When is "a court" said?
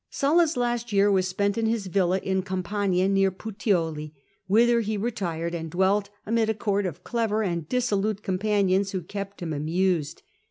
6.49-6.87